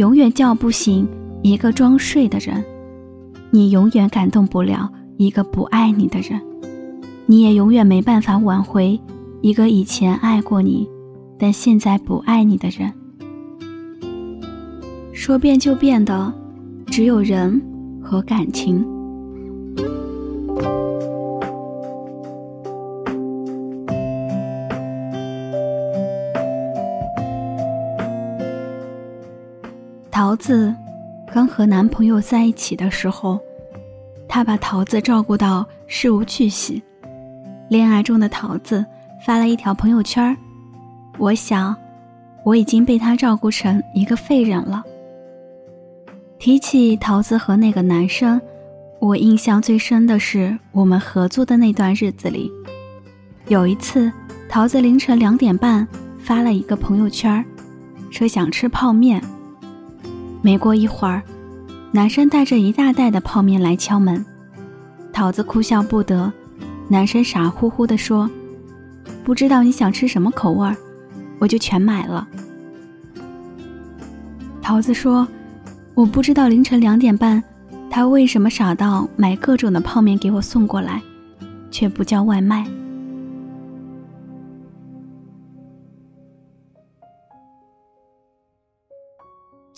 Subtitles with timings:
[0.00, 1.06] 永远叫不醒
[1.42, 2.64] 一个装睡的人，
[3.50, 6.40] 你永远感动不了一个不爱你的人，
[7.26, 8.98] 你也永远没办法挽回
[9.42, 10.88] 一个以前爱过你，
[11.38, 12.90] 但现在不爱你的人。
[15.12, 16.32] 说变就变的，
[16.86, 17.60] 只有人
[18.02, 18.82] 和感情。
[30.20, 30.74] 桃子
[31.32, 33.40] 刚和男朋友在一起的时候，
[34.28, 36.82] 他把桃子照顾到事无巨细。
[37.70, 38.84] 恋爱中的桃子
[39.24, 40.36] 发了一条朋友圈
[41.16, 41.74] 我想，
[42.44, 44.84] 我已经被他照顾成一个废人了。”
[46.38, 48.38] 提起桃子和那个男生，
[48.98, 52.52] 我印象最深的是我们合租的那段日子里，
[53.48, 54.12] 有一次，
[54.50, 57.42] 桃子凌晨两点半发了一个朋友圈
[58.10, 59.18] 说想吃泡面。
[60.42, 61.22] 没过一会儿，
[61.92, 64.24] 男生带着一大袋的泡面来敲门，
[65.12, 66.32] 桃子哭笑不得。
[66.88, 68.28] 男生傻乎乎地说
[69.22, 70.76] ：“不知道你想吃什么口味儿，
[71.38, 72.26] 我就全买了。”
[74.60, 75.26] 桃子说
[75.94, 77.42] ：“我不知道凌晨两点半，
[77.90, 81.00] 他为什么傻到买各种的泡面给我送过来，
[81.70, 82.66] 却不叫外卖。”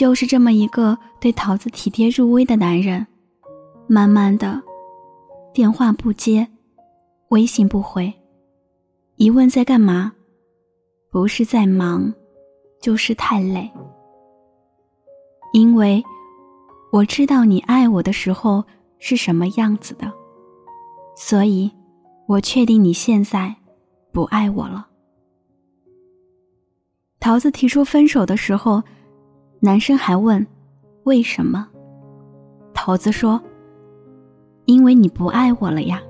[0.00, 3.06] 就是这么一个对桃子体贴入微的男人，
[3.86, 4.58] 慢慢的，
[5.52, 6.48] 电话不接，
[7.28, 8.10] 微信不回，
[9.16, 10.10] 一问在干嘛，
[11.10, 12.10] 不是在忙，
[12.80, 13.70] 就是太累。
[15.52, 16.02] 因为
[16.92, 18.64] 我知道你爱我的时候
[19.00, 20.10] 是什么样子的，
[21.14, 21.70] 所以
[22.26, 23.54] 我确定你现在
[24.12, 24.88] 不爱我了。
[27.20, 28.82] 桃子提出分手的时候。
[29.62, 30.44] 男生还问
[31.04, 31.68] ：“为什么？”
[32.72, 33.38] 桃子说
[34.64, 36.02] ：“因为你不爱我了呀。”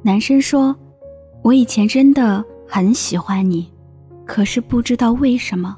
[0.00, 0.74] 男生说
[1.42, 3.68] ：“我以前真的很喜欢你，
[4.24, 5.76] 可是不知道为什么，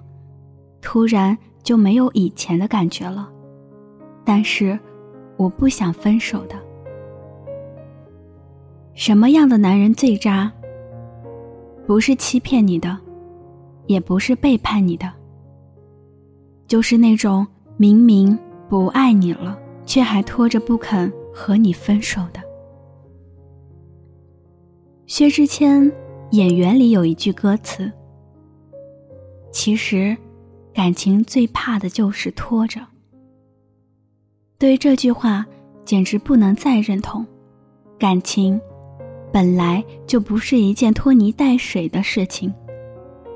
[0.82, 3.30] 突然就没有以前的感觉了。
[4.26, 4.78] 但是，
[5.38, 6.54] 我不想分手的。
[8.92, 10.52] 什么样的男人最渣？
[11.86, 12.98] 不是欺骗你的，
[13.86, 15.10] 也不是背叛你的。”
[16.66, 18.36] 就是那种明明
[18.68, 22.40] 不爱你了，却还拖着不肯和你分手的。
[25.06, 25.82] 薛之谦
[26.30, 27.92] 《演员》里有一句歌词
[29.52, 30.16] ：“其实，
[30.72, 32.80] 感情最怕的就是拖着。”
[34.58, 35.44] 对于这句话，
[35.84, 37.24] 简直不能再认同。
[37.98, 38.58] 感情
[39.30, 42.52] 本来就不是一件拖泥带水的事情，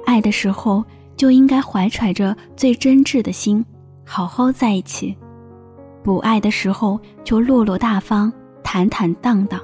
[0.07, 0.83] 爱的时候。
[1.19, 3.63] 就应该怀揣着最真挚的心，
[4.05, 5.13] 好好在一起；
[6.03, 9.61] 不爱的时候就落落大方、坦坦荡荡。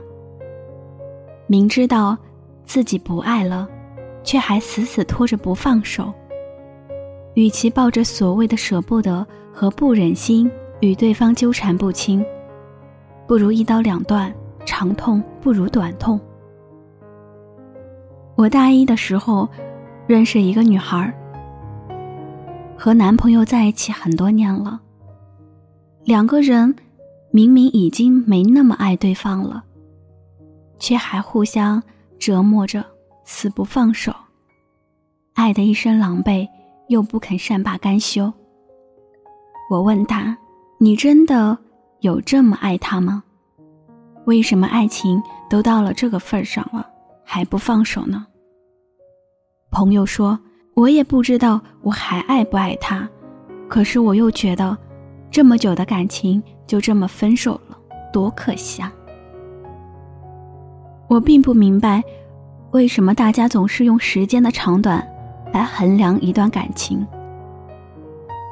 [1.47, 2.19] 明知道
[2.67, 3.69] 自己不爱了，
[4.25, 6.13] 却还死死拖着不放手。
[7.35, 10.51] 与其抱着所谓的舍不得和不忍心
[10.81, 12.25] 与对方纠缠不清，
[13.29, 14.35] 不如一刀两断，
[14.67, 16.21] 长痛不如短痛。
[18.35, 19.49] 我大一的时候
[20.09, 21.15] 认识一个女孩。
[22.77, 24.81] 和男朋友在一起很多年了，
[26.05, 26.75] 两个人
[27.31, 29.65] 明明已经没那么爱对方了，
[30.79, 31.83] 却还互相
[32.19, 32.85] 折磨着，
[33.25, 34.15] 死不放手，
[35.33, 36.47] 爱得一身狼狈，
[36.89, 38.31] 又不肯善罢甘休。
[39.71, 40.37] 我问他
[40.79, 41.57] ：“你真的
[42.01, 43.25] 有这么爱他吗？
[44.27, 46.87] 为什么爱情都到了这个份上了，
[47.25, 48.27] 还不放手呢？”
[49.73, 50.39] 朋友说。
[50.75, 53.09] 我也不知道我还爱不爱他，
[53.69, 54.77] 可是我又觉得，
[55.31, 57.79] 这么久的感情就这么分手了，
[58.13, 58.93] 多可惜啊！
[61.09, 62.03] 我并不明白，
[62.73, 65.07] 为什么大家总是用时间的长短
[65.53, 67.07] 来衡量一段感情。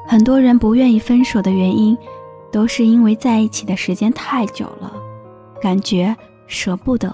[0.07, 1.97] 很多人不愿意分手的原因，
[2.53, 4.93] 都是因为在一起的时间太久了，
[5.61, 6.15] 感觉
[6.47, 7.13] 舍不得。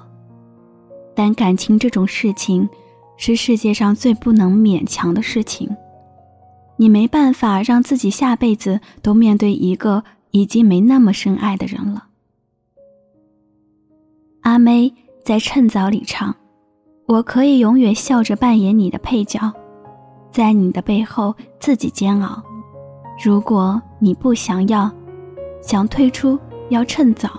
[1.15, 2.69] 但感情这种事情。
[3.21, 5.69] 是世界上最不能勉强的事情，
[6.77, 10.01] 你没办法让自己下辈子都面对一个
[10.31, 12.06] 已经没那么深爱的人了。
[14.44, 16.33] 阿妹在《趁早》里唱
[17.07, 19.51] ：“我可以永远笑着扮演你的配角，
[20.31, 22.42] 在你的背后自己煎熬。
[23.22, 24.89] 如果你不想要，
[25.62, 26.39] 想退出，
[26.69, 27.30] 要趁早。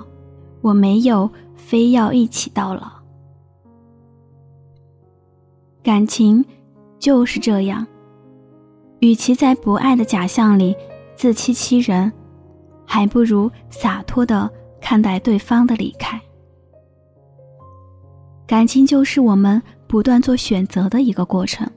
[0.61, 2.93] 我没有非要一起到老。”
[5.91, 6.45] 感情
[7.01, 7.85] 就是这样，
[9.01, 10.73] 与其在不爱的假象里
[11.17, 12.13] 自欺欺人，
[12.87, 14.49] 还不如洒脱的
[14.81, 16.17] 看待对方的离开。
[18.47, 21.69] 感情就是我们不断做选择的一个过程。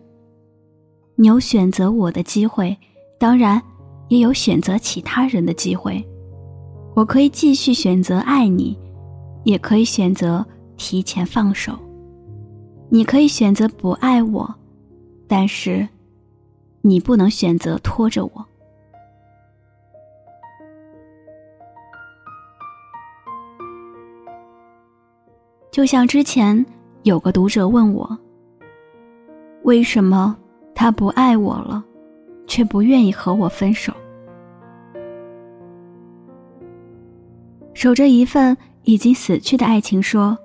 [1.16, 2.78] 你有选择我的机会，
[3.20, 3.60] 当然
[4.10, 6.08] 也有选择其他人的机会。
[6.94, 8.78] 我可以继续选择爱你，
[9.44, 10.46] 也可以选择
[10.78, 11.76] 提前放手。
[12.94, 14.54] 你可以选择不爱我，
[15.28, 15.88] 但是
[16.82, 18.46] 你不能选择拖着我。
[25.72, 26.64] 就像之前
[27.02, 28.16] 有个读者问我，
[29.64, 30.38] 为什么
[30.76, 31.84] 他不爱我了，
[32.46, 33.92] 却不愿意和我分手？
[37.74, 40.38] 守着一份已经死去的爱情，说：“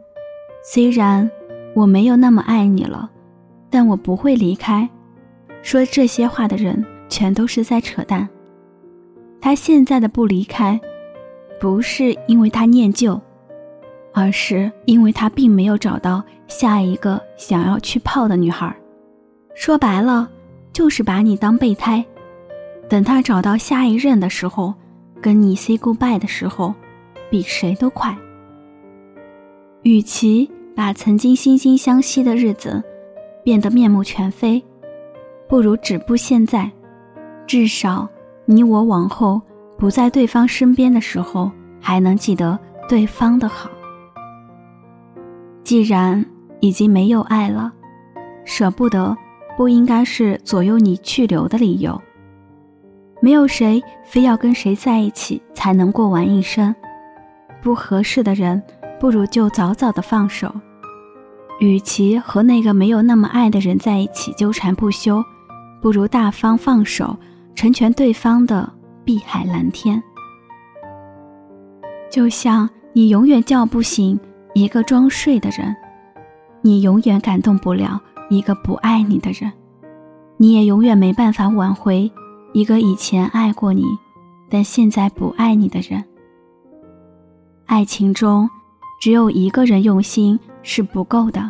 [0.64, 1.30] 虽然
[1.78, 3.08] 我没有那么爱你了，
[3.70, 4.88] 但我不会离开。”
[5.62, 8.28] 说这些话的人全都是在扯淡。
[9.40, 10.80] 他现在的不离开，
[11.60, 13.20] 不是因为他念旧，
[14.12, 18.74] 而是因为他并没有找到下一个想要去泡的女孩。
[19.54, 20.28] 说白了，
[20.72, 22.04] 就是把你当备胎，
[22.88, 24.74] 等他找到下一任的时候，
[25.20, 26.74] 跟你 say goodbye 的时候。
[27.30, 28.16] 比谁都快。
[29.82, 32.80] 与其把曾经惺惺相惜的日子
[33.42, 34.64] 变得面目全非，
[35.48, 36.70] 不如止步现在。
[37.48, 38.08] 至少，
[38.44, 39.42] 你我往后
[39.76, 42.56] 不在对方身边的时候，还能记得
[42.88, 43.68] 对方的好。
[45.64, 46.24] 既然
[46.60, 47.72] 已经没有爱了，
[48.44, 49.16] 舍不得
[49.56, 52.00] 不应该是左右你去留的理由。
[53.20, 56.72] 没有谁非要跟谁在一起才能过完一生。
[57.60, 58.62] 不合适的人，
[59.00, 60.48] 不如就早早的放手。
[61.58, 65.22] 与其和那个没有那么爱的人在一起纠缠不休，
[65.80, 67.16] 不如大方放手，
[67.54, 68.72] 成全对方的
[69.04, 70.02] 碧海蓝天。
[72.10, 74.18] 就像你永远叫不醒
[74.54, 75.74] 一个装睡的人，
[76.62, 78.00] 你永远感动不了
[78.30, 79.52] 一个不爱你的人，
[80.36, 82.10] 你也永远没办法挽回
[82.52, 83.84] 一个以前爱过你，
[84.48, 86.02] 但现在不爱你的人。
[87.66, 88.48] 爱情中，
[89.00, 90.38] 只有一个人用心
[90.70, 91.48] 是不够的。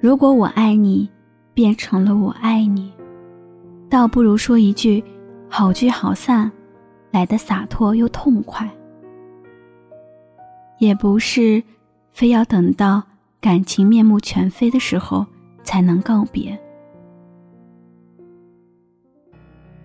[0.00, 1.06] 如果我爱你，
[1.52, 2.90] 变成了我爱你，
[3.90, 5.04] 倒不如说一句
[5.50, 6.50] “好聚好散”，
[7.12, 8.66] 来的洒脱又痛快。
[10.78, 11.62] 也不是
[12.10, 13.02] 非要等到
[13.38, 15.24] 感情面目全非的时候
[15.62, 16.58] 才能告别。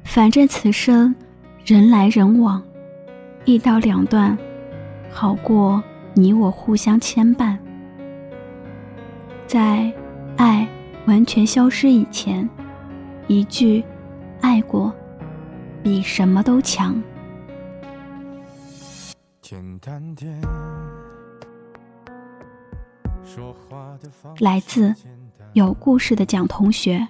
[0.05, 1.13] 反正此生
[1.65, 2.63] 人来人往，
[3.43, 4.37] 一刀两断。
[5.11, 7.57] 好过你我互相牵绊，
[9.49, 9.91] 在
[10.37, 10.67] 爱
[11.07, 12.47] 完全消失以前，
[13.27, 13.83] 一句
[14.41, 14.93] “爱过”
[15.81, 17.01] 比什么都强。
[19.41, 20.39] 简单点
[24.37, 24.93] 来自
[25.53, 27.07] 有故事的蒋同学。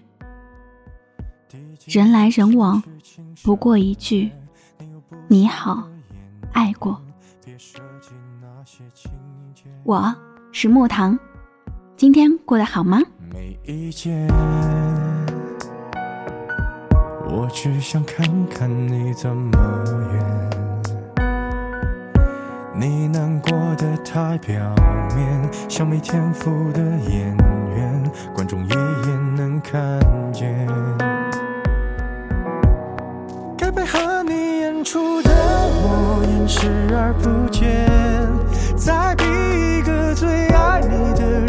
[1.87, 2.81] 人来人往，
[3.43, 4.31] 不过一句
[5.27, 5.85] “你好，
[6.53, 7.01] 爱过”。
[9.83, 10.15] 我
[10.53, 11.19] 是木糖，
[11.99, 13.01] 今天过得好吗？
[13.29, 14.25] 没意见
[17.27, 19.57] 我只想看看你怎么
[20.13, 21.19] 演，
[22.73, 24.73] 你难过的太表
[25.13, 26.79] 面，像没天赋的
[27.09, 27.35] 演
[27.75, 29.99] 员，观众一眼能看
[30.31, 30.65] 见。
[33.57, 37.85] 该配合你演出的我，演视而不见。
[38.77, 41.48] 再逼一个最爱你的人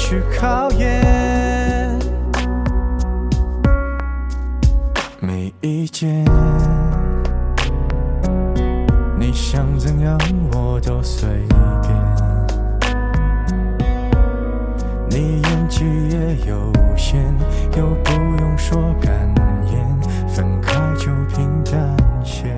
[0.00, 1.98] 去考验。
[5.20, 6.24] 没意见，
[9.18, 10.16] 你想怎样
[10.52, 11.28] 我都随
[11.82, 11.92] 便。
[15.10, 17.20] 你演技也有限，
[17.76, 19.12] 又不用说感
[19.70, 22.57] 言，分开就平淡些。